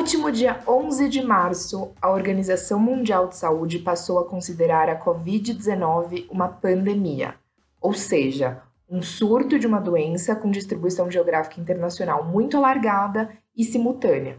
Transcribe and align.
último 0.00 0.32
dia 0.32 0.62
11 0.66 1.10
de 1.10 1.22
março, 1.22 1.92
a 2.00 2.08
Organização 2.08 2.80
Mundial 2.80 3.28
de 3.28 3.36
Saúde 3.36 3.78
passou 3.78 4.18
a 4.18 4.24
considerar 4.24 4.88
a 4.88 4.98
Covid-19 4.98 6.24
uma 6.30 6.48
pandemia, 6.48 7.34
ou 7.78 7.92
seja, 7.92 8.62
um 8.88 9.02
surto 9.02 9.58
de 9.58 9.66
uma 9.66 9.78
doença 9.78 10.34
com 10.34 10.50
distribuição 10.50 11.10
geográfica 11.10 11.60
internacional 11.60 12.24
muito 12.24 12.56
alargada 12.56 13.28
e 13.54 13.62
simultânea. 13.62 14.38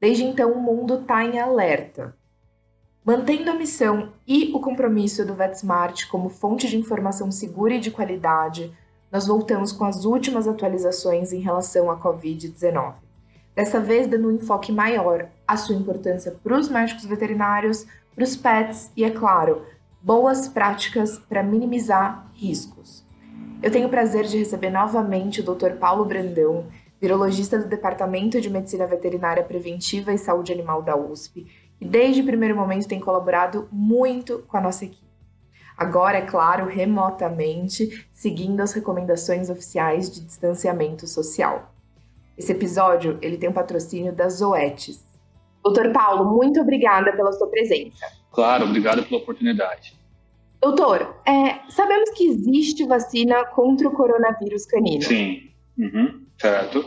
Desde 0.00 0.22
então, 0.22 0.52
o 0.52 0.62
mundo 0.62 1.00
está 1.00 1.24
em 1.24 1.40
alerta. 1.40 2.14
Mantendo 3.04 3.50
a 3.50 3.54
missão 3.54 4.12
e 4.24 4.52
o 4.54 4.60
compromisso 4.60 5.26
do 5.26 5.34
VetSmart 5.34 6.06
como 6.06 6.28
fonte 6.28 6.68
de 6.68 6.78
informação 6.78 7.32
segura 7.32 7.74
e 7.74 7.80
de 7.80 7.90
qualidade, 7.90 8.72
nós 9.10 9.26
voltamos 9.26 9.72
com 9.72 9.84
as 9.84 10.04
últimas 10.04 10.46
atualizações 10.46 11.32
em 11.32 11.40
relação 11.40 11.90
à 11.90 12.00
Covid-19. 12.00 13.09
Dessa 13.60 13.78
vez, 13.78 14.06
dando 14.06 14.28
um 14.28 14.36
enfoque 14.36 14.72
maior 14.72 15.28
à 15.46 15.54
sua 15.54 15.76
importância 15.76 16.34
para 16.42 16.58
os 16.58 16.70
médicos 16.70 17.04
veterinários, 17.04 17.86
para 18.14 18.24
os 18.24 18.34
pets 18.34 18.90
e, 18.96 19.04
é 19.04 19.10
claro, 19.10 19.66
boas 20.00 20.48
práticas 20.48 21.18
para 21.18 21.42
minimizar 21.42 22.26
riscos. 22.32 23.04
Eu 23.62 23.70
tenho 23.70 23.88
o 23.88 23.90
prazer 23.90 24.24
de 24.24 24.38
receber 24.38 24.70
novamente 24.70 25.42
o 25.42 25.44
Dr. 25.44 25.72
Paulo 25.78 26.06
Brandão, 26.06 26.68
virologista 26.98 27.58
do 27.58 27.68
Departamento 27.68 28.40
de 28.40 28.48
Medicina 28.48 28.86
Veterinária 28.86 29.44
Preventiva 29.44 30.10
e 30.10 30.16
Saúde 30.16 30.54
Animal 30.54 30.80
da 30.80 30.96
USP, 30.96 31.46
e 31.78 31.84
desde 31.84 32.22
o 32.22 32.24
primeiro 32.24 32.56
momento 32.56 32.88
tem 32.88 32.98
colaborado 32.98 33.68
muito 33.70 34.38
com 34.48 34.56
a 34.56 34.62
nossa 34.62 34.86
equipe. 34.86 35.04
Agora, 35.76 36.16
é 36.16 36.22
claro, 36.22 36.64
remotamente, 36.64 38.08
seguindo 38.10 38.62
as 38.62 38.72
recomendações 38.72 39.50
oficiais 39.50 40.10
de 40.10 40.22
distanciamento 40.22 41.06
social. 41.06 41.69
Esse 42.40 42.52
episódio 42.52 43.18
ele 43.20 43.36
tem 43.36 43.50
um 43.50 43.52
patrocínio 43.52 44.14
da 44.14 44.26
Zoetis. 44.26 45.04
Doutor 45.62 45.92
Paulo, 45.92 46.24
muito 46.24 46.58
obrigada 46.58 47.12
pela 47.12 47.30
sua 47.32 47.46
presença. 47.48 48.06
Claro, 48.32 48.64
obrigado 48.64 49.02
pela 49.02 49.20
oportunidade. 49.20 49.94
Doutor, 50.58 51.16
é, 51.28 51.58
sabemos 51.68 52.08
que 52.16 52.26
existe 52.26 52.86
vacina 52.86 53.44
contra 53.44 53.86
o 53.86 53.92
coronavírus 53.92 54.64
canino. 54.64 55.02
Sim, 55.02 55.50
uhum, 55.78 56.24
certo. 56.40 56.82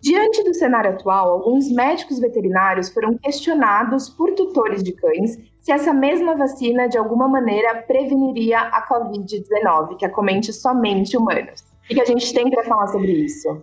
Diante 0.00 0.44
do 0.44 0.54
cenário 0.54 0.92
atual, 0.92 1.32
alguns 1.32 1.68
médicos 1.72 2.20
veterinários 2.20 2.88
foram 2.88 3.18
questionados 3.18 4.08
por 4.08 4.32
tutores 4.34 4.80
de 4.80 4.92
cães 4.92 5.40
se 5.60 5.72
essa 5.72 5.92
mesma 5.92 6.36
vacina 6.36 6.88
de 6.88 6.96
alguma 6.96 7.26
maneira 7.26 7.82
preveniria 7.82 8.60
a 8.60 8.86
Covid-19, 8.86 9.96
que 9.96 10.06
acomete 10.06 10.52
somente 10.52 11.16
humanos. 11.16 11.64
O 11.90 11.94
que 11.94 12.00
a 12.00 12.04
gente 12.04 12.32
tem 12.32 12.48
para 12.48 12.62
falar 12.62 12.86
sobre 12.86 13.10
isso? 13.10 13.60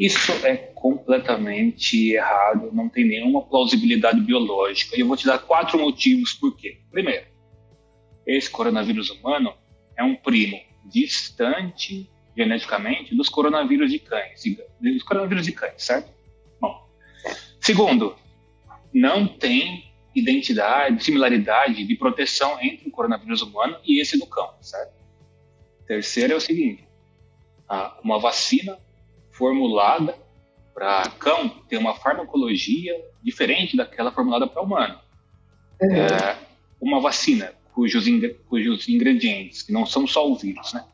Isso 0.00 0.32
é 0.46 0.56
completamente 0.56 2.12
errado, 2.12 2.70
não 2.72 2.88
tem 2.88 3.06
nenhuma 3.06 3.42
plausibilidade 3.42 4.18
biológica. 4.22 4.96
E 4.96 5.00
eu 5.00 5.06
vou 5.06 5.14
te 5.14 5.26
dar 5.26 5.38
quatro 5.40 5.78
motivos 5.78 6.32
por 6.32 6.56
quê. 6.56 6.80
Primeiro, 6.90 7.26
esse 8.26 8.48
coronavírus 8.48 9.10
humano 9.10 9.52
é 9.94 10.02
um 10.02 10.16
primo 10.16 10.58
distante 10.86 12.10
geneticamente 12.34 13.14
dos 13.14 13.28
coronavírus 13.28 13.90
de 13.90 13.98
cães, 13.98 14.42
dos 14.80 15.02
coronavírus 15.02 15.44
de 15.44 15.52
cães, 15.52 15.84
certo? 15.84 16.10
Bom. 16.58 16.88
Segundo, 17.60 18.16
não 18.94 19.26
tem 19.26 19.92
identidade, 20.14 21.04
similaridade 21.04 21.84
de 21.84 21.94
proteção 21.94 22.58
entre 22.62 22.88
o 22.88 22.90
coronavírus 22.90 23.42
humano 23.42 23.76
e 23.84 24.00
esse 24.00 24.18
do 24.18 24.26
cão, 24.26 24.54
certo? 24.62 24.94
Terceiro 25.86 26.32
é 26.32 26.36
o 26.36 26.40
seguinte, 26.40 26.88
uma 28.02 28.18
vacina 28.18 28.78
formulada 29.40 30.14
para 30.74 31.08
cão 31.18 31.48
tem 31.66 31.78
uma 31.78 31.94
farmacologia 31.94 32.92
diferente 33.22 33.74
daquela 33.74 34.12
formulada 34.12 34.46
para 34.46 34.60
humano. 34.60 35.00
Uhum. 35.80 35.96
É, 35.96 36.38
uma 36.78 37.00
vacina 37.00 37.54
cujos, 37.72 38.04
cujos 38.46 38.86
ingredientes, 38.86 39.62
que 39.62 39.72
não 39.72 39.86
são 39.86 40.06
só 40.06 40.30
o 40.30 40.36
vírus, 40.36 40.74
né? 40.74 40.84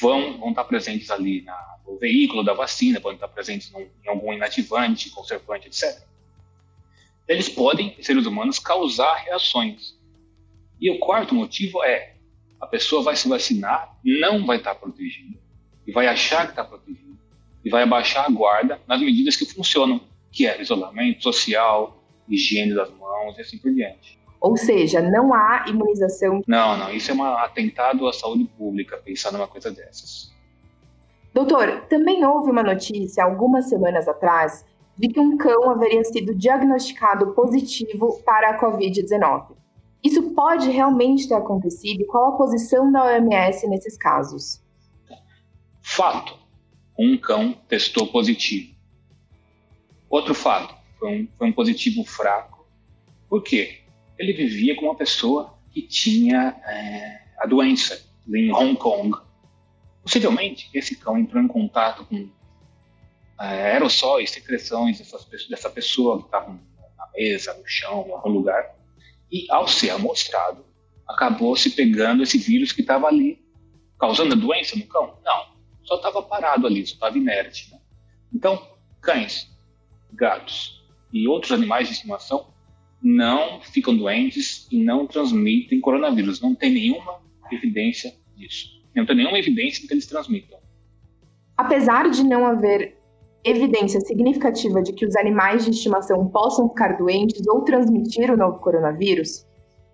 vão, 0.00 0.38
vão 0.38 0.50
estar 0.50 0.64
presentes 0.64 1.10
ali 1.10 1.42
na, 1.42 1.78
no 1.84 1.98
veículo 1.98 2.44
da 2.44 2.54
vacina, 2.54 3.00
vão 3.00 3.12
estar 3.12 3.26
presentes 3.26 3.72
num, 3.72 3.80
em 3.80 4.08
algum 4.08 4.32
inativante, 4.32 5.10
conservante, 5.10 5.66
etc. 5.66 6.02
Eles 7.26 7.48
podem, 7.48 7.96
seres 8.00 8.26
humanos, 8.26 8.60
causar 8.60 9.14
reações. 9.24 9.98
E 10.80 10.88
o 10.88 11.00
quarto 11.00 11.34
motivo 11.34 11.82
é 11.82 12.14
a 12.60 12.66
pessoa 12.66 13.02
vai 13.02 13.16
se 13.16 13.28
vacinar, 13.28 13.98
não 14.04 14.46
vai 14.46 14.58
estar 14.58 14.76
protegida, 14.76 15.38
e 15.86 15.92
vai 15.92 16.06
achar 16.06 16.46
que 16.46 16.52
está 16.52 16.64
protegida, 16.64 17.03
e 17.64 17.70
vai 17.70 17.82
abaixar 17.82 18.26
a 18.26 18.30
guarda 18.30 18.80
nas 18.86 19.00
medidas 19.00 19.36
que 19.36 19.46
funcionam, 19.46 20.00
que 20.30 20.46
é 20.46 20.60
isolamento 20.60 21.22
social, 21.22 22.02
higiene 22.28 22.74
das 22.74 22.90
mãos 22.90 23.36
e 23.38 23.40
assim 23.40 23.58
por 23.58 23.72
diante. 23.72 24.18
Ou 24.40 24.56
seja, 24.56 25.00
não 25.00 25.32
há 25.32 25.64
imunização. 25.68 26.42
Não, 26.46 26.76
não, 26.76 26.92
isso 26.92 27.10
é 27.10 27.14
um 27.14 27.24
atentado 27.24 28.06
à 28.06 28.12
saúde 28.12 28.44
pública, 28.44 28.98
pensar 28.98 29.32
numa 29.32 29.46
coisa 29.46 29.70
dessas. 29.70 30.32
Doutor, 31.32 31.86
também 31.88 32.24
houve 32.24 32.50
uma 32.50 32.62
notícia 32.62 33.24
algumas 33.24 33.68
semanas 33.68 34.06
atrás 34.06 34.64
de 34.96 35.08
que 35.08 35.18
um 35.18 35.36
cão 35.36 35.70
haveria 35.70 36.04
sido 36.04 36.34
diagnosticado 36.34 37.32
positivo 37.32 38.22
para 38.24 38.50
a 38.50 38.60
Covid-19. 38.60 39.56
Isso 40.04 40.34
pode 40.34 40.70
realmente 40.70 41.26
ter 41.26 41.34
acontecido 41.34 42.02
e 42.02 42.06
qual 42.06 42.34
a 42.34 42.36
posição 42.36 42.92
da 42.92 43.04
OMS 43.04 43.66
nesses 43.66 43.96
casos? 43.96 44.62
Fato: 45.82 46.38
um 46.98 47.16
cão 47.16 47.52
testou 47.68 48.06
positivo. 48.06 48.74
Outro 50.08 50.34
fato: 50.34 50.74
foi 50.98 51.08
um, 51.08 51.28
foi 51.36 51.48
um 51.48 51.52
positivo 51.52 52.04
fraco. 52.04 52.66
Por 53.28 53.42
quê? 53.42 53.84
ele 54.18 54.32
vivia 54.32 54.76
com 54.76 54.86
uma 54.86 54.94
pessoa 54.94 55.58
que 55.72 55.82
tinha 55.82 56.56
é, 56.66 57.20
a 57.38 57.46
doença 57.46 58.06
em 58.28 58.52
Hong 58.52 58.76
Kong. 58.76 59.16
Possivelmente, 60.02 60.68
esse 60.72 60.96
cão 60.96 61.18
entrou 61.18 61.42
em 61.42 61.48
contato 61.48 62.04
com 62.04 62.28
é, 63.40 63.72
aerossóis, 63.72 64.30
secreções 64.30 64.98
dessas, 64.98 65.26
dessa 65.48 65.70
pessoa 65.70 66.18
que 66.18 66.26
estava 66.26 66.50
na 66.50 67.08
mesa, 67.14 67.54
no 67.54 67.66
chão, 67.66 68.04
em 68.06 68.12
algum 68.12 68.30
lugar. 68.30 68.76
E, 69.30 69.46
ao 69.50 69.66
ser 69.66 69.90
amostrado, 69.90 70.64
acabou 71.08 71.56
se 71.56 71.70
pegando 71.70 72.22
esse 72.22 72.38
vírus 72.38 72.70
que 72.70 72.82
estava 72.82 73.08
ali, 73.08 73.42
causando 73.98 74.34
a 74.34 74.38
doença 74.38 74.76
no 74.76 74.86
cão? 74.86 75.18
Não, 75.24 75.46
só 75.84 75.96
estava 75.96 76.22
parado 76.22 76.66
ali, 76.66 76.86
só 76.86 76.94
estava 76.94 77.16
inerte. 77.18 77.70
Né? 77.72 77.78
Então, 78.32 78.60
cães, 79.00 79.50
gatos 80.12 80.82
e 81.12 81.28
outros 81.28 81.52
animais 81.52 81.88
de 81.88 81.94
estimação 81.94 82.52
não 83.02 83.60
ficam 83.60 83.96
doentes 83.96 84.66
e 84.72 84.82
não 84.82 85.06
transmitem 85.06 85.80
coronavírus. 85.80 86.40
Não 86.40 86.54
tem 86.54 86.72
nenhuma 86.72 87.20
evidência 87.52 88.14
disso. 88.34 88.68
Não 88.94 89.04
tem 89.04 89.16
nenhuma 89.16 89.38
evidência 89.38 89.82
de 89.82 89.88
que 89.88 89.94
eles 89.94 90.06
transmitam. 90.06 90.58
Apesar 91.56 92.08
de 92.10 92.24
não 92.24 92.46
haver 92.46 92.96
evidência 93.44 94.00
significativa 94.00 94.82
de 94.82 94.92
que 94.92 95.04
os 95.04 95.14
animais 95.16 95.64
de 95.64 95.70
estimação 95.70 96.26
possam 96.28 96.68
ficar 96.70 96.96
doentes 96.96 97.46
ou 97.46 97.62
transmitir 97.62 98.30
o 98.30 98.36
novo 98.36 98.58
coronavírus, 98.58 99.46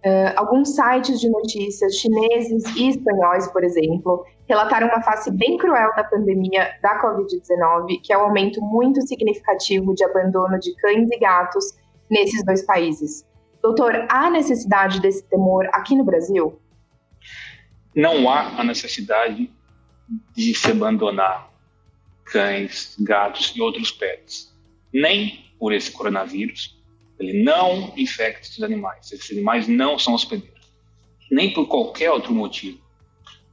uh, 0.05 0.33
alguns 0.37 0.75
sites 0.75 1.21
de 1.21 1.29
notícias 1.29 1.97
chineses 1.97 2.65
e 2.77 2.89
espanhóis, 2.89 3.47
por 3.49 3.65
exemplo, 3.65 4.25
relataram 4.49 4.89
uma 4.89 5.03
face 5.03 5.31
bem 5.31 5.57
cruel 5.57 5.95
da 5.95 6.05
pandemia 6.05 6.73
da 6.83 7.01
Covid-19, 7.01 8.01
que 8.03 8.13
é 8.13 8.19
o 8.19 8.23
aumento 8.23 8.61
muito 8.61 9.01
significativo 9.07 9.95
de 9.95 10.05
abandono 10.05 10.59
de 10.59 10.75
cães 10.77 11.09
e 11.11 11.19
gatos 11.19 11.65
nesses 12.11 12.45
dois 12.45 12.63
países. 12.65 13.25
Doutor, 13.63 14.07
há 14.09 14.31
necessidade 14.31 15.01
desse 15.01 15.23
temor 15.29 15.69
aqui 15.73 15.95
no 15.95 16.05
Brasil? 16.05 16.59
Não 17.95 18.29
há 18.29 18.61
a 18.61 18.65
necessidade 18.65 19.51
de 20.35 20.55
se 20.55 20.71
abandonar 20.71 21.51
cães, 22.25 22.97
gatos 22.99 23.53
e 23.55 23.61
outros 23.61 23.93
pets. 23.93 24.53
Nem 24.93 25.45
por 25.59 25.73
esse 25.73 25.91
coronavírus, 25.93 26.80
ele 27.21 27.43
não 27.43 27.93
infecta 27.97 28.41
esses 28.41 28.63
animais. 28.63 29.13
Esses 29.13 29.31
animais 29.31 29.69
não 29.69 29.99
são 29.99 30.15
hospedeiros. 30.15 30.59
Nem 31.31 31.53
por 31.53 31.67
qualquer 31.69 32.11
outro 32.11 32.35
motivo. 32.35 32.81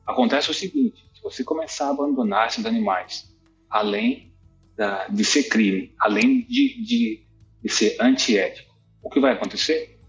Acontece 0.06 0.50
o 0.50 0.54
seguinte: 0.54 1.06
se 1.14 1.22
você 1.22 1.44
começar 1.44 1.88
a 1.88 1.92
abandonar 1.92 2.48
esses 2.48 2.66
animais, 2.66 3.36
além 3.70 4.32
da, 4.76 5.08
de 5.10 5.26
ser 5.26 5.44
crime, 5.44 5.94
além 6.00 6.42
de, 6.44 6.82
de 6.82 7.28
e 7.64 7.70
ser 7.70 7.98
antiético. 8.00 8.74
O 9.04 9.10
que 9.10 9.20
vai 9.20 9.34
acontecer? 9.34 10.00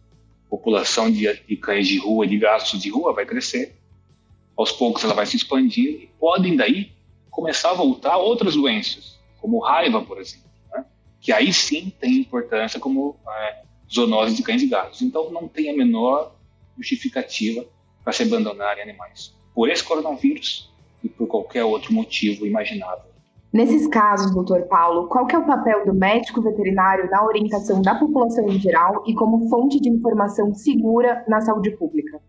A 0.46 0.50
população 0.50 1.10
de, 1.10 1.32
de 1.44 1.56
cães 1.56 1.88
de 1.88 1.98
rua, 1.98 2.26
de 2.26 2.38
gatos 2.38 2.80
de 2.80 2.88
rua 2.88 3.12
vai 3.12 3.26
crescer. 3.26 3.76
Aos 4.56 4.70
poucos 4.70 5.02
ela 5.02 5.14
vai 5.14 5.26
se 5.26 5.36
expandir 5.36 6.02
e 6.02 6.10
podem 6.18 6.56
daí 6.56 6.92
começar 7.30 7.70
a 7.70 7.74
voltar 7.74 8.16
outras 8.16 8.54
doenças, 8.54 9.18
como 9.40 9.60
raiva, 9.60 10.02
por 10.02 10.18
exemplo? 10.18 10.47
Que 11.20 11.32
aí 11.32 11.52
sim 11.52 11.92
tem 12.00 12.18
importância 12.18 12.78
como 12.78 13.16
é, 13.28 13.62
zoonose 13.92 14.34
de 14.34 14.42
cães 14.42 14.62
e 14.62 14.66
gatos. 14.66 15.02
Então 15.02 15.30
não 15.30 15.48
tem 15.48 15.70
a 15.70 15.76
menor 15.76 16.34
justificativa 16.76 17.64
para 18.04 18.12
se 18.12 18.22
abandonarem 18.22 18.82
animais. 18.82 19.34
Por 19.54 19.68
esse 19.68 19.82
coronavírus 19.82 20.72
e 21.02 21.08
por 21.08 21.26
qualquer 21.26 21.64
outro 21.64 21.92
motivo 21.92 22.46
imaginável. 22.46 23.08
Nesses 23.52 23.86
casos, 23.86 24.32
doutor 24.32 24.66
Paulo, 24.66 25.08
qual 25.08 25.26
é 25.30 25.38
o 25.38 25.46
papel 25.46 25.86
do 25.86 25.94
médico 25.94 26.42
veterinário 26.42 27.10
na 27.10 27.24
orientação 27.24 27.80
da 27.80 27.94
população 27.94 28.46
em 28.48 28.60
geral 28.60 29.02
e 29.06 29.14
como 29.14 29.48
fonte 29.48 29.80
de 29.80 29.88
informação 29.88 30.52
segura 30.54 31.24
na 31.26 31.40
saúde 31.40 31.70
pública? 31.70 32.20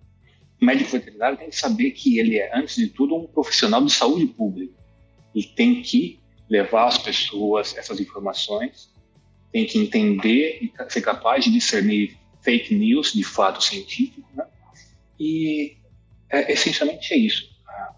O 0.62 0.66
médico 0.66 0.92
veterinário 0.92 1.38
tem 1.38 1.50
que 1.50 1.56
saber 1.56 1.92
que 1.92 2.18
ele 2.18 2.38
é, 2.38 2.58
antes 2.58 2.76
de 2.76 2.88
tudo, 2.88 3.16
um 3.16 3.28
profissional 3.28 3.84
de 3.84 3.92
saúde 3.92 4.28
pública. 4.28 4.74
E 5.36 5.44
tem 5.44 5.82
que 5.82 6.20
levar 6.50 6.88
às 6.88 6.98
pessoas 6.98 7.78
essas 7.78 8.00
informações, 8.00 8.90
tem 9.52 9.66
que 9.66 9.78
entender 9.78 10.60
e 10.62 10.92
ser 10.92 11.02
capaz 11.02 11.44
de 11.44 11.52
discernir 11.52 12.18
fake 12.42 12.74
news 12.74 13.14
de 13.14 13.24
fato 13.24 13.64
científico, 13.64 14.28
né? 14.34 14.46
E 15.20 15.78
é, 16.30 16.52
essencialmente 16.52 17.14
é 17.14 17.18
isso: 17.18 17.50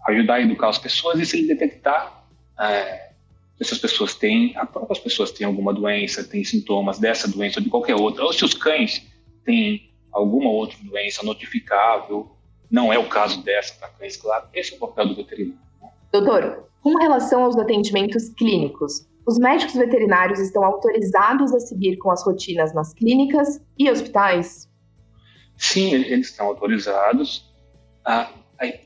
ajudar 0.08 0.34
a 0.34 0.40
educar 0.42 0.68
as 0.68 0.78
pessoas 0.78 1.18
e 1.20 1.26
se 1.26 1.46
detectar 1.46 2.26
é, 2.58 3.12
essas 3.60 3.78
pessoas 3.78 4.14
têm, 4.14 4.54
as 4.90 4.98
pessoas 4.98 5.30
têm 5.30 5.46
alguma 5.46 5.72
doença, 5.72 6.24
têm 6.24 6.42
sintomas 6.42 6.98
dessa 6.98 7.28
doença 7.28 7.60
ou 7.60 7.64
de 7.64 7.70
qualquer 7.70 7.94
outra, 7.94 8.24
ou 8.24 8.32
se 8.32 8.44
os 8.44 8.54
cães 8.54 9.06
têm 9.44 9.92
alguma 10.10 10.50
outra 10.50 10.76
doença 10.82 11.24
notificável, 11.24 12.36
não 12.70 12.92
é 12.92 12.98
o 12.98 13.08
caso 13.08 13.42
dessa 13.42 13.74
para 13.74 13.88
cães, 13.88 14.16
claro, 14.16 14.48
esse 14.52 14.72
é 14.72 14.76
o 14.76 14.80
papel 14.80 15.08
do 15.08 15.14
veterinário. 15.14 15.60
Né? 15.80 15.90
Doutor, 16.12 16.68
com 16.82 16.94
relação 16.96 17.44
aos 17.44 17.56
atendimentos 17.56 18.28
clínicos, 18.30 19.06
os 19.26 19.38
médicos 19.38 19.74
veterinários 19.74 20.40
estão 20.40 20.64
autorizados 20.64 21.52
a 21.54 21.60
seguir 21.60 21.96
com 21.96 22.10
as 22.10 22.24
rotinas 22.24 22.74
nas 22.74 22.92
clínicas 22.92 23.60
e 23.78 23.90
hospitais? 23.90 24.68
Sim, 25.56 25.94
eles 25.94 26.30
estão 26.30 26.46
autorizados. 26.46 27.50
A, 28.04 28.28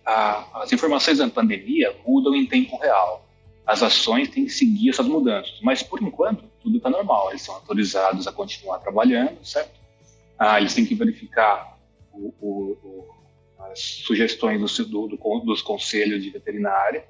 a, 0.04 0.62
as 0.62 0.72
informações 0.72 1.18
da 1.18 1.28
pandemia 1.28 1.96
mudam 2.06 2.34
em 2.34 2.46
tempo 2.46 2.76
real 2.76 3.26
as 3.66 3.82
ações 3.82 4.28
têm 4.28 4.44
que 4.44 4.52
seguir 4.52 4.90
essas 4.90 5.06
mudanças. 5.06 5.58
Mas, 5.60 5.82
por 5.82 6.00
enquanto, 6.00 6.44
tudo 6.62 6.76
está 6.76 6.88
normal. 6.88 7.30
Eles 7.30 7.42
são 7.42 7.56
autorizados 7.56 8.26
a 8.28 8.32
continuar 8.32 8.78
trabalhando, 8.78 9.44
certo? 9.44 9.80
Ah, 10.38 10.60
eles 10.60 10.72
têm 10.72 10.86
que 10.86 10.94
verificar 10.94 11.76
o, 12.12 12.32
o, 12.40 12.78
o, 12.84 13.08
as 13.72 13.80
sugestões 13.80 14.60
do, 14.60 14.84
do, 14.84 15.08
do, 15.08 15.40
dos 15.40 15.62
conselhos 15.62 16.22
de 16.22 16.30
veterinária, 16.30 17.04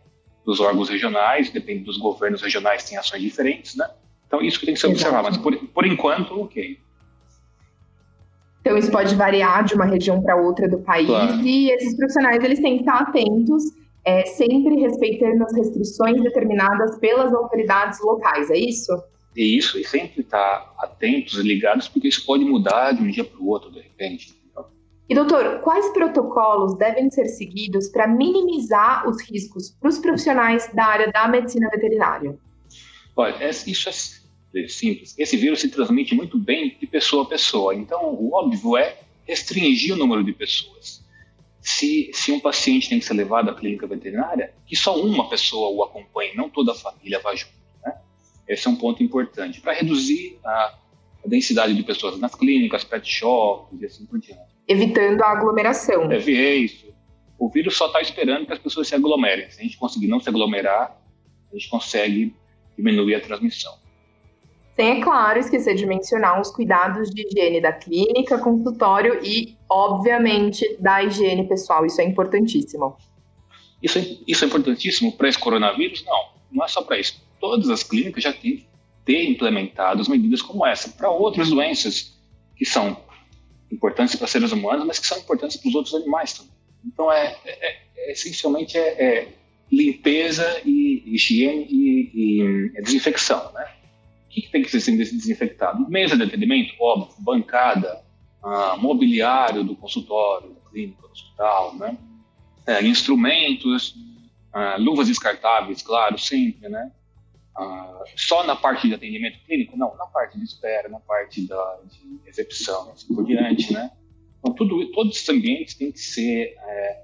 dos 0.46 0.60
órgãos 0.60 0.88
regionais, 0.88 1.50
depende 1.50 1.82
dos 1.82 1.98
governos 1.98 2.40
regionais, 2.40 2.88
tem 2.88 2.96
ações 2.96 3.20
diferentes, 3.20 3.74
né? 3.74 3.90
Então, 4.28 4.40
isso 4.40 4.60
que 4.60 4.66
tem 4.66 4.74
que 4.74 4.80
ser 4.80 4.86
observado. 4.86 5.26
Mas, 5.28 5.36
por, 5.36 5.56
por 5.56 5.84
enquanto, 5.84 6.40
ok. 6.40 6.78
Então, 8.60 8.78
isso 8.78 8.90
pode 8.90 9.14
variar 9.16 9.64
de 9.64 9.74
uma 9.74 9.84
região 9.84 10.22
para 10.22 10.36
outra 10.36 10.68
do 10.68 10.78
país 10.78 11.06
claro. 11.06 11.40
e 11.40 11.70
esses 11.70 11.96
profissionais 11.96 12.42
eles 12.42 12.60
têm 12.60 12.76
que 12.76 12.82
estar 12.82 13.00
atentos 13.00 13.64
é, 14.04 14.24
sempre 14.24 14.76
respeitando 14.76 15.42
as 15.44 15.52
restrições 15.52 16.22
determinadas 16.22 16.96
pelas 16.98 17.32
autoridades 17.34 18.00
locais, 18.00 18.48
é 18.50 18.56
isso? 18.56 18.92
É 19.36 19.42
isso, 19.42 19.78
e 19.78 19.84
sempre 19.84 20.20
estar 20.20 20.60
tá 20.60 20.74
atentos 20.78 21.34
ligados, 21.34 21.88
porque 21.88 22.08
isso 22.08 22.24
pode 22.24 22.44
mudar 22.44 22.92
de 22.92 23.02
um 23.02 23.10
dia 23.10 23.24
para 23.24 23.40
o 23.40 23.48
outro, 23.48 23.70
de 23.70 23.80
repente. 23.80 24.34
E 25.08 25.14
doutor, 25.14 25.60
quais 25.60 25.88
protocolos 25.92 26.76
devem 26.76 27.10
ser 27.10 27.26
seguidos 27.26 27.88
para 27.88 28.08
minimizar 28.08 29.08
os 29.08 29.22
riscos 29.22 29.70
para 29.70 29.88
os 29.88 29.98
profissionais 29.98 30.68
da 30.74 30.84
área 30.84 31.12
da 31.12 31.28
medicina 31.28 31.68
veterinária? 31.70 32.36
Olha, 33.14 33.48
isso 33.48 33.88
é 33.88 34.66
simples. 34.68 35.14
Esse 35.16 35.36
vírus 35.36 35.60
se 35.60 35.68
transmite 35.68 36.14
muito 36.14 36.38
bem 36.38 36.76
de 36.78 36.86
pessoa 36.86 37.22
a 37.22 37.26
pessoa. 37.26 37.74
Então, 37.74 38.14
o 38.14 38.34
óbvio 38.34 38.76
é 38.76 38.98
restringir 39.24 39.94
o 39.94 39.96
número 39.96 40.24
de 40.24 40.32
pessoas 40.32 41.06
se, 41.66 42.10
se 42.14 42.30
um 42.30 42.38
paciente 42.38 42.88
tem 42.88 43.00
que 43.00 43.04
ser 43.04 43.14
levado 43.14 43.50
à 43.50 43.54
clínica 43.54 43.88
veterinária, 43.88 44.54
que 44.68 44.76
só 44.76 44.96
uma 45.00 45.28
pessoa 45.28 45.68
o 45.68 45.82
acompanhe, 45.82 46.32
não 46.36 46.48
toda 46.48 46.70
a 46.70 46.74
família 46.76 47.18
vá 47.18 47.34
junto. 47.34 47.52
Né? 47.84 47.92
Esse 48.46 48.68
é 48.68 48.70
um 48.70 48.76
ponto 48.76 49.02
importante 49.02 49.60
para 49.60 49.72
reduzir 49.72 50.38
a, 50.44 50.78
a, 51.24 51.28
densidade 51.28 51.74
de 51.74 51.82
pessoas 51.82 52.20
nas 52.20 52.36
clínicas, 52.36 52.84
pet 52.84 53.10
shops 53.10 53.80
e 53.80 53.84
assim 53.84 54.06
por 54.06 54.20
diante. 54.20 54.55
Evitando 54.68 55.22
a 55.22 55.30
aglomeração. 55.30 56.10
É, 56.10 56.16
é 56.16 56.54
isso. 56.56 56.86
O 57.38 57.48
vírus 57.48 57.76
só 57.76 57.86
está 57.86 58.00
esperando 58.00 58.46
que 58.46 58.52
as 58.52 58.58
pessoas 58.58 58.88
se 58.88 58.94
aglomerem. 58.94 59.50
Se 59.50 59.60
a 59.60 59.62
gente 59.62 59.76
conseguir 59.76 60.08
não 60.08 60.18
se 60.18 60.28
aglomerar, 60.28 60.98
a 61.50 61.54
gente 61.56 61.68
consegue 61.68 62.34
diminuir 62.76 63.14
a 63.14 63.20
transmissão. 63.20 63.72
Sem, 64.74 65.00
é 65.00 65.02
claro, 65.02 65.38
esquecer 65.38 65.74
de 65.74 65.86
mencionar 65.86 66.38
os 66.40 66.50
cuidados 66.50 67.10
de 67.10 67.26
higiene 67.26 67.62
da 67.62 67.72
clínica, 67.72 68.38
consultório 68.38 69.20
e, 69.24 69.56
obviamente, 69.68 70.76
da 70.78 71.02
higiene 71.02 71.48
pessoal. 71.48 71.86
Isso 71.86 72.00
é 72.00 72.04
importantíssimo. 72.04 72.96
Isso 73.82 73.98
é, 73.98 74.06
isso 74.26 74.44
é 74.44 74.46
importantíssimo 74.46 75.12
para 75.12 75.28
esse 75.28 75.38
coronavírus? 75.38 76.04
Não, 76.04 76.28
não 76.52 76.64
é 76.64 76.68
só 76.68 76.82
para 76.82 76.98
isso. 76.98 77.22
Todas 77.40 77.70
as 77.70 77.82
clínicas 77.82 78.22
já 78.22 78.32
têm 78.32 78.58
que 78.58 78.66
ter 79.04 79.24
implementado 79.30 80.02
as 80.02 80.08
medidas 80.08 80.42
como 80.42 80.66
essa 80.66 80.90
para 80.90 81.10
outras 81.10 81.48
doenças 81.48 82.18
que 82.56 82.64
são 82.64 82.96
importantes 83.70 84.16
para 84.16 84.26
seres 84.26 84.52
humanos, 84.52 84.86
mas 84.86 84.98
que 84.98 85.06
são 85.06 85.18
importantes 85.18 85.56
para 85.56 85.68
os 85.68 85.74
outros 85.74 85.94
animais 85.94 86.32
também. 86.32 86.52
Então, 86.84 87.10
é, 87.10 87.36
é, 87.44 87.78
é 87.96 88.12
essencialmente 88.12 88.78
é, 88.78 89.02
é, 89.02 89.28
limpeza 89.70 90.62
e 90.64 91.02
higiene 91.06 91.66
e, 91.68 92.74
e 92.76 92.82
desinfecção, 92.82 93.52
né? 93.52 93.66
que, 94.36 94.42
que 94.42 94.50
tem 94.50 94.62
que 94.62 94.68
ser 94.68 94.96
desinfectado? 94.96 95.88
Mesa 95.88 96.16
de 96.16 96.24
atendimento, 96.24 96.74
óbvio, 96.78 97.14
bancada, 97.20 98.02
ah, 98.42 98.76
mobiliário 98.76 99.64
do 99.64 99.74
consultório, 99.74 100.50
da 100.50 100.70
clínica, 100.70 101.00
do 101.00 101.10
hospital, 101.10 101.74
né? 101.76 101.96
É, 102.66 102.84
instrumentos, 102.84 103.94
ah, 104.52 104.76
luvas 104.78 105.08
descartáveis, 105.08 105.80
claro, 105.80 106.18
sempre, 106.18 106.68
né? 106.68 106.92
Ah, 107.56 108.04
só 108.16 108.44
na 108.44 108.54
parte 108.54 108.86
de 108.86 108.94
atendimento 108.94 109.38
clínico? 109.46 109.76
Não, 109.76 109.96
na 109.96 110.06
parte 110.06 110.38
de 110.38 110.44
espera, 110.44 110.88
na 110.88 111.00
parte 111.00 111.46
da, 111.46 111.80
de 111.90 112.20
recepção, 112.24 112.90
assim 112.92 113.14
por 113.14 113.24
diante, 113.24 113.72
né? 113.72 113.90
Então, 114.40 114.54
tudo, 114.54 114.90
todos 114.92 115.16
esses 115.16 115.28
ambientes 115.28 115.74
têm 115.74 115.90
que 115.90 115.98
ser 115.98 116.54
é, 116.58 117.02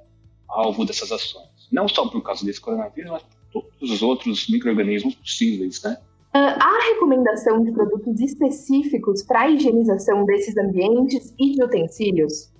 alvo 0.48 0.84
dessas 0.84 1.10
ações. 1.10 1.48
Não 1.72 1.88
só 1.88 2.06
por 2.06 2.22
causa 2.22 2.44
desse 2.44 2.60
coronavírus, 2.60 3.10
mas 3.10 3.22
por 3.22 3.64
todos 3.64 3.90
os 3.90 4.02
outros 4.02 4.48
micro-organismos 4.48 5.14
possíveis, 5.14 5.82
né? 5.82 5.96
Uh, 6.34 6.38
há 6.38 6.92
recomendação 6.94 7.62
de 7.62 7.72
produtos 7.72 8.20
específicos 8.20 9.22
para 9.22 9.42
a 9.42 9.50
higienização 9.50 10.24
desses 10.24 10.56
ambientes 10.56 11.34
e 11.38 11.52
de 11.52 11.62
utensílios? 11.62 12.50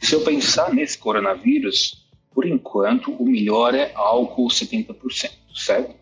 Se 0.00 0.14
eu 0.14 0.22
pensar 0.22 0.74
nesse 0.74 0.98
coronavírus, 0.98 2.06
por 2.34 2.46
enquanto, 2.46 3.10
o 3.12 3.24
melhor 3.24 3.74
é 3.74 3.92
álcool 3.94 4.48
70%, 4.48 5.30
certo? 5.54 6.01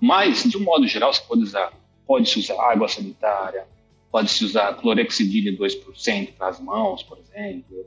Mas, 0.00 0.44
de 0.44 0.56
um 0.56 0.62
modo 0.62 0.86
geral, 0.86 1.12
você 1.12 1.22
pode 1.22 1.42
usar, 1.42 1.72
pode-se 2.06 2.38
usar 2.38 2.60
água 2.60 2.88
sanitária, 2.88 3.66
pode-se 4.10 4.44
usar 4.44 4.74
clorexidina 4.74 5.56
2% 5.56 6.34
para 6.36 6.48
as 6.48 6.60
mãos, 6.60 7.02
por 7.02 7.18
exemplo. 7.18 7.86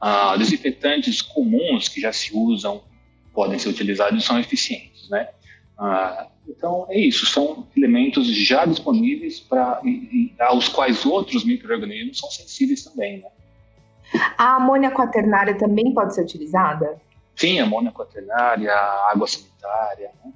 Ah, 0.00 0.36
desinfetantes 0.36 1.22
comuns 1.22 1.88
que 1.88 2.00
já 2.00 2.12
se 2.12 2.36
usam 2.36 2.82
podem 3.32 3.58
ser 3.58 3.70
utilizados 3.70 4.22
e 4.22 4.26
são 4.26 4.38
eficientes, 4.38 5.08
né? 5.08 5.28
Ah, 5.78 6.28
então, 6.48 6.86
é 6.88 6.98
isso, 6.98 7.26
são 7.26 7.66
elementos 7.76 8.26
já 8.28 8.64
disponíveis 8.64 9.40
para 9.40 9.80
aos 10.40 10.68
quais 10.68 11.04
outros 11.04 11.44
micro-organismos 11.44 12.18
são 12.18 12.30
sensíveis 12.30 12.84
também. 12.84 13.18
Né? 13.18 13.28
A 14.38 14.56
amônia 14.56 14.90
quaternária 14.90 15.56
também 15.58 15.92
pode 15.92 16.14
ser 16.14 16.22
utilizada? 16.22 17.00
Sim, 17.34 17.58
amônia 17.58 17.90
quaternária, 17.90 18.72
água 19.10 19.26
sanitária. 19.26 20.10
Né? 20.24 20.32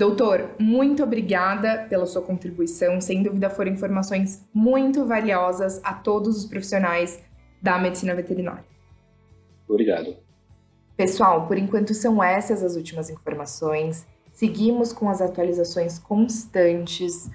Doutor, 0.00 0.52
muito 0.58 1.02
obrigada 1.02 1.86
pela 1.86 2.06
sua 2.06 2.22
contribuição. 2.22 3.02
Sem 3.02 3.22
dúvida 3.22 3.50
foram 3.50 3.70
informações 3.70 4.48
muito 4.50 5.04
valiosas 5.04 5.78
a 5.84 5.92
todos 5.92 6.38
os 6.38 6.46
profissionais 6.46 7.22
da 7.60 7.78
medicina 7.78 8.14
veterinária. 8.14 8.64
Obrigado. 9.68 10.16
Pessoal, 10.96 11.46
por 11.46 11.58
enquanto 11.58 11.92
são 11.92 12.24
essas 12.24 12.64
as 12.64 12.76
últimas 12.76 13.10
informações. 13.10 14.06
Seguimos 14.32 14.90
com 14.90 15.06
as 15.06 15.20
atualizações 15.20 15.98
constantes. 15.98 17.30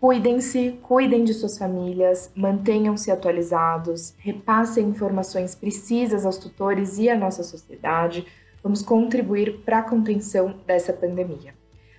Cuidem-se, 0.00 0.76
cuidem 0.82 1.22
de 1.22 1.32
suas 1.32 1.56
famílias, 1.56 2.32
mantenham-se 2.34 3.12
atualizados, 3.12 4.12
repassem 4.18 4.88
informações 4.88 5.54
precisas 5.54 6.26
aos 6.26 6.36
tutores 6.36 6.98
e 6.98 7.08
à 7.08 7.16
nossa 7.16 7.44
sociedade. 7.44 8.26
Vamos 8.60 8.82
contribuir 8.82 9.60
para 9.64 9.78
a 9.78 9.82
contenção 9.82 10.56
dessa 10.66 10.92
pandemia. 10.92 11.54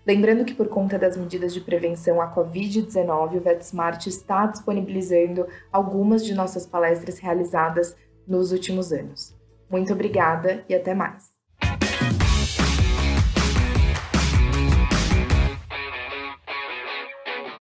Lembrando 0.10 0.44
que, 0.44 0.56
por 0.56 0.70
conta 0.70 0.98
das 0.98 1.16
medidas 1.16 1.54
de 1.54 1.62
prevenção 1.62 2.20
à 2.20 2.34
Covid-19, 2.34 3.36
o 3.36 3.40
VetSmart 3.40 4.08
está 4.08 4.48
disponibilizando 4.48 5.46
algumas 5.72 6.26
de 6.26 6.34
nossas 6.34 6.66
palestras 6.66 7.20
realizadas 7.20 7.96
nos 8.28 8.52
últimos 8.52 8.92
anos. 8.92 9.38
Muito 9.70 9.94
obrigada 9.94 10.66
e 10.68 10.74
até 10.74 10.96
mais! 10.96 11.39